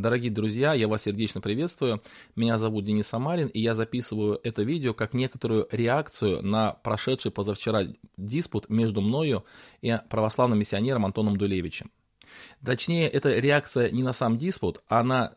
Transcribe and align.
Дорогие 0.00 0.30
друзья, 0.30 0.74
я 0.74 0.86
вас 0.86 1.02
сердечно 1.02 1.40
приветствую. 1.40 2.00
Меня 2.36 2.56
зовут 2.56 2.84
Денис 2.84 3.08
Самарин, 3.08 3.48
и 3.48 3.58
я 3.58 3.74
записываю 3.74 4.38
это 4.44 4.62
видео 4.62 4.94
как 4.94 5.12
некоторую 5.12 5.66
реакцию 5.72 6.40
на 6.40 6.74
прошедший 6.74 7.32
позавчера 7.32 7.82
диспут 8.16 8.68
между 8.68 9.00
мною 9.00 9.44
и 9.82 9.98
православным 10.08 10.60
миссионером 10.60 11.04
Антоном 11.04 11.36
Дулевичем. 11.36 11.90
Точнее, 12.64 13.08
это 13.08 13.32
реакция 13.40 13.90
не 13.90 14.04
на 14.04 14.12
сам 14.12 14.38
диспут, 14.38 14.82
а 14.88 15.02
на 15.02 15.34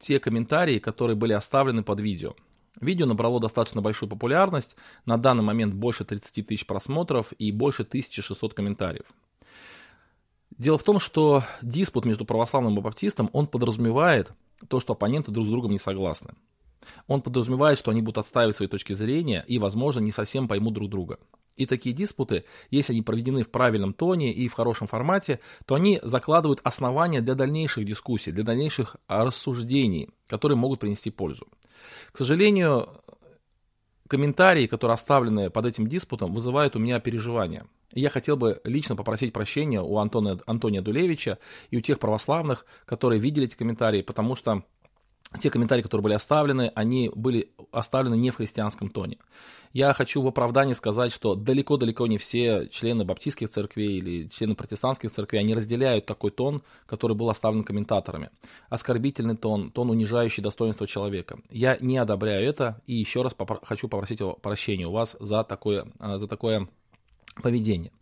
те 0.00 0.18
комментарии, 0.18 0.80
которые 0.80 1.14
были 1.16 1.32
оставлены 1.32 1.84
под 1.84 2.00
видео. 2.00 2.34
Видео 2.80 3.06
набрало 3.06 3.38
достаточно 3.38 3.80
большую 3.80 4.10
популярность, 4.10 4.74
на 5.06 5.18
данный 5.18 5.44
момент 5.44 5.72
больше 5.72 6.04
30 6.04 6.48
тысяч 6.48 6.66
просмотров 6.66 7.32
и 7.38 7.52
больше 7.52 7.82
1600 7.82 8.54
комментариев. 8.54 9.06
Дело 10.58 10.78
в 10.78 10.82
том, 10.82 11.00
что 11.00 11.42
диспут 11.62 12.04
между 12.04 12.24
православным 12.24 12.78
и 12.78 12.80
баптистом, 12.80 13.28
он 13.32 13.46
подразумевает 13.46 14.32
то, 14.68 14.80
что 14.80 14.92
оппоненты 14.92 15.32
друг 15.32 15.46
с 15.46 15.50
другом 15.50 15.72
не 15.72 15.78
согласны. 15.78 16.34
Он 17.06 17.22
подразумевает, 17.22 17.78
что 17.78 17.90
они 17.90 18.02
будут 18.02 18.18
отстаивать 18.18 18.56
свои 18.56 18.68
точки 18.68 18.92
зрения 18.92 19.44
и, 19.48 19.58
возможно, 19.58 20.00
не 20.00 20.12
совсем 20.12 20.48
поймут 20.48 20.74
друг 20.74 20.90
друга. 20.90 21.18
И 21.56 21.66
такие 21.66 21.94
диспуты, 21.94 22.44
если 22.70 22.92
они 22.92 23.02
проведены 23.02 23.42
в 23.42 23.50
правильном 23.50 23.94
тоне 23.94 24.32
и 24.32 24.48
в 24.48 24.54
хорошем 24.54 24.86
формате, 24.86 25.40
то 25.66 25.76
они 25.76 26.00
закладывают 26.02 26.60
основания 26.64 27.20
для 27.20 27.34
дальнейших 27.34 27.84
дискуссий, 27.84 28.32
для 28.32 28.42
дальнейших 28.44 28.96
рассуждений, 29.06 30.10
которые 30.26 30.58
могут 30.58 30.80
принести 30.80 31.10
пользу. 31.10 31.46
К 32.12 32.18
сожалению, 32.18 32.88
комментарии, 34.08 34.66
которые 34.66 34.94
оставлены 34.94 35.48
под 35.50 35.66
этим 35.66 35.86
диспутом, 35.86 36.32
вызывают 36.32 36.74
у 36.74 36.80
меня 36.80 36.98
переживания. 36.98 37.66
Я 37.94 38.10
хотел 38.10 38.36
бы 38.36 38.60
лично 38.64 38.96
попросить 38.96 39.32
прощения 39.32 39.80
у 39.80 39.98
Антона, 39.98 40.38
Антония 40.46 40.82
Дулевича 40.82 41.38
и 41.70 41.76
у 41.76 41.80
тех 41.80 41.98
православных, 41.98 42.66
которые 42.86 43.20
видели 43.20 43.46
эти 43.46 43.56
комментарии, 43.56 44.02
потому 44.02 44.36
что 44.36 44.64
те 45.40 45.50
комментарии, 45.50 45.82
которые 45.82 46.02
были 46.02 46.14
оставлены, 46.14 46.70
они 46.74 47.10
были 47.14 47.50
оставлены 47.72 48.16
не 48.16 48.30
в 48.30 48.36
христианском 48.36 48.88
тоне. 48.88 49.18
Я 49.72 49.92
хочу 49.92 50.22
в 50.22 50.28
оправдании 50.28 50.74
сказать, 50.74 51.12
что 51.12 51.34
далеко-далеко 51.34 52.06
не 52.06 52.18
все 52.18 52.68
члены 52.68 53.04
баптистских 53.04 53.48
церквей 53.48 53.98
или 53.98 54.28
члены 54.28 54.54
протестантских 54.54 55.10
церквей, 55.10 55.40
они 55.40 55.54
разделяют 55.54 56.06
такой 56.06 56.30
тон, 56.30 56.62
который 56.86 57.16
был 57.16 57.28
оставлен 57.28 57.64
комментаторами. 57.64 58.30
Оскорбительный 58.68 59.36
тон, 59.36 59.72
тон, 59.72 59.90
унижающий 59.90 60.42
достоинство 60.42 60.86
человека. 60.86 61.40
Я 61.50 61.76
не 61.80 61.98
одобряю 61.98 62.48
это 62.48 62.80
и 62.86 62.94
еще 62.94 63.22
раз 63.22 63.34
попро- 63.36 63.64
хочу 63.64 63.88
попросить 63.88 64.20
прощения 64.40 64.86
у 64.86 64.92
вас 64.92 65.16
за 65.18 65.42
такое, 65.42 65.88
за 65.98 66.28
такое 66.28 66.68
поведение. 67.42 67.92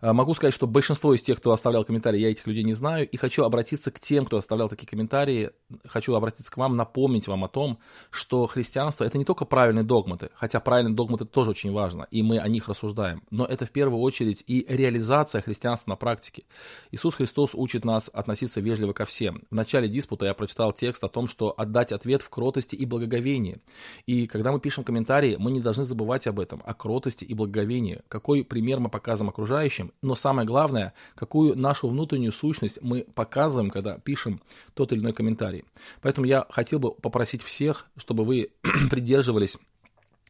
Э, 0.00 0.12
могу 0.12 0.34
сказать, 0.34 0.54
что 0.54 0.66
большинство 0.66 1.14
из 1.14 1.22
тех, 1.22 1.38
кто 1.38 1.52
оставлял 1.52 1.84
комментарии, 1.84 2.20
я 2.20 2.30
этих 2.30 2.46
людей 2.46 2.62
не 2.62 2.74
знаю, 2.74 3.08
и 3.08 3.16
хочу 3.16 3.44
обратиться 3.44 3.90
к 3.90 3.98
тем, 3.98 4.24
кто 4.26 4.36
оставлял 4.36 4.68
такие 4.68 4.86
комментарии, 4.86 5.50
хочу 5.86 6.14
обратиться 6.14 6.52
к 6.52 6.56
вам, 6.56 6.76
напомнить 6.76 7.26
вам 7.26 7.44
о 7.44 7.48
том, 7.48 7.78
что 8.10 8.46
христианство 8.46 9.04
это 9.04 9.18
не 9.18 9.24
только 9.24 9.44
правильные 9.44 9.84
догматы, 9.84 10.30
хотя 10.34 10.60
правильные 10.60 10.94
догматы 10.94 11.24
тоже 11.24 11.50
очень 11.50 11.72
важно, 11.72 12.06
и 12.10 12.22
мы 12.22 12.38
о 12.38 12.48
них 12.48 12.68
рассуждаем, 12.68 13.22
но 13.30 13.44
это 13.44 13.66
в 13.66 13.70
первую 13.70 14.00
очередь 14.00 14.44
и 14.46 14.64
реализация 14.68 15.42
христианства 15.42 15.90
на 15.90 15.96
практике. 15.96 16.44
Иисус 16.92 17.14
Христос 17.14 17.50
учит 17.54 17.84
нас 17.84 18.10
относиться 18.12 18.60
вежливо 18.60 18.92
ко 18.92 19.04
всем. 19.04 19.42
В 19.50 19.54
начале 19.54 19.88
диспута 19.88 20.26
я 20.26 20.34
прочитал 20.34 20.72
текст 20.72 21.02
о 21.02 21.08
том, 21.08 21.26
что 21.26 21.54
отдать 21.56 21.92
ответ 21.92 22.22
в 22.22 22.30
кротости 22.30 22.76
и 22.76 22.84
благоговении. 22.84 23.60
И 24.06 24.26
когда 24.26 24.52
мы 24.52 24.60
пишем 24.60 24.84
комментарии, 24.84 25.36
мы 25.38 25.50
не 25.50 25.60
должны 25.60 25.84
забывать 25.84 26.26
об 26.26 26.38
этом, 26.38 26.62
о 26.64 26.74
кротости 26.74 27.24
и 27.24 27.34
благоговении. 27.34 28.00
Какой 28.08 28.44
пример 28.44 28.80
мы 28.80 28.90
показываем 28.90 29.30
окружающим, 29.30 29.87
но 30.02 30.14
самое 30.14 30.46
главное, 30.46 30.94
какую 31.14 31.58
нашу 31.58 31.88
внутреннюю 31.88 32.32
сущность 32.32 32.78
мы 32.82 33.06
показываем, 33.14 33.70
когда 33.70 33.98
пишем 33.98 34.40
тот 34.74 34.92
или 34.92 35.00
иной 35.00 35.12
комментарий. 35.12 35.64
Поэтому 36.02 36.26
я 36.26 36.46
хотел 36.50 36.78
бы 36.78 36.92
попросить 36.92 37.42
всех, 37.42 37.86
чтобы 37.96 38.24
вы 38.24 38.50
придерживались 38.90 39.58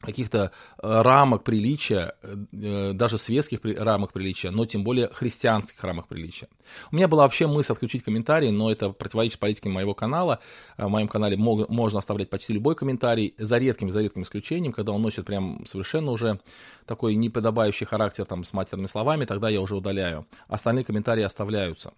каких-то 0.00 0.52
э, 0.82 1.02
рамок 1.02 1.42
приличия, 1.42 2.14
э, 2.22 2.92
даже 2.92 3.18
светских 3.18 3.60
рамок 3.62 4.12
приличия, 4.12 4.50
но 4.50 4.64
тем 4.64 4.84
более 4.84 5.08
христианских 5.08 5.82
рамок 5.82 6.06
приличия. 6.08 6.48
У 6.92 6.96
меня 6.96 7.08
была 7.08 7.22
вообще 7.24 7.46
мысль 7.46 7.72
отключить 7.72 8.04
комментарии, 8.04 8.50
но 8.50 8.70
это 8.70 8.90
противоречит 8.90 9.38
политике 9.38 9.68
моего 9.68 9.94
канала. 9.94 10.38
Э, 10.76 10.86
в 10.86 10.88
моем 10.88 11.08
канале 11.08 11.36
можно 11.36 11.98
оставлять 11.98 12.30
почти 12.30 12.52
любой 12.52 12.74
комментарий, 12.76 13.34
за 13.38 13.58
редким, 13.58 13.90
за 13.90 14.00
редким 14.00 14.22
исключением, 14.22 14.72
когда 14.72 14.92
он 14.92 15.02
носит 15.02 15.26
прям 15.26 15.64
совершенно 15.66 16.12
уже 16.12 16.40
такой 16.86 17.14
неподобающий 17.16 17.86
характер 17.86 18.24
там 18.24 18.44
с 18.44 18.52
матерными 18.52 18.86
словами, 18.86 19.24
тогда 19.24 19.48
я 19.48 19.60
уже 19.60 19.76
удаляю. 19.76 20.26
Остальные 20.46 20.84
комментарии 20.84 21.22
оставляются. 21.22 21.92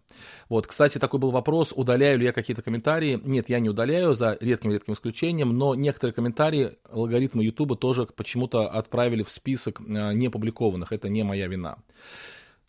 Вот, 0.48 0.66
кстати, 0.66 0.98
такой 0.98 1.20
был 1.20 1.30
вопрос, 1.30 1.72
удаляю 1.74 2.18
ли 2.18 2.24
я 2.24 2.32
какие-то 2.32 2.62
комментарии. 2.62 3.20
Нет, 3.24 3.48
я 3.48 3.60
не 3.60 3.68
удаляю, 3.68 4.14
за 4.14 4.36
редким-редким 4.40 4.94
исключением, 4.94 5.56
но 5.56 5.74
некоторые 5.74 6.14
комментарии 6.14 6.76
алгоритмы 6.90 7.44
YouTube 7.44 7.78
тоже 7.78 7.89
тоже 7.90 8.06
почему-то 8.06 8.68
отправили 8.68 9.24
в 9.24 9.30
список 9.30 9.80
э, 9.80 10.12
неопубликованных. 10.14 10.92
Это 10.92 11.08
не 11.08 11.24
моя 11.24 11.48
вина. 11.48 11.78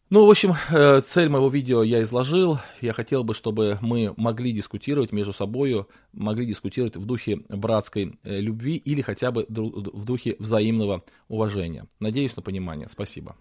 Ну, 0.10 0.26
в 0.26 0.30
общем, 0.32 0.56
э, 0.72 1.02
цель 1.08 1.30
моего 1.30 1.48
видео 1.48 1.84
я 1.84 2.02
изложил. 2.02 2.58
Я 2.82 2.94
хотел 2.94 3.24
бы, 3.24 3.36
чтобы 3.36 3.78
мы 3.82 4.16
могли 4.18 4.52
дискутировать 4.52 5.12
между 5.12 5.32
собой, 5.32 5.86
могли 6.12 6.48
дискутировать 6.48 6.98
в 6.98 7.06
духе 7.06 7.42
братской 7.50 8.14
э, 8.24 8.40
любви 8.42 8.78
или 8.78 9.02
хотя 9.02 9.32
бы 9.32 9.46
в 9.48 10.06
духе 10.06 10.36
взаимного 10.40 11.04
уважения. 11.28 11.86
Надеюсь 12.00 12.36
на 12.36 12.42
понимание. 12.42 12.90
Спасибо. 12.90 13.36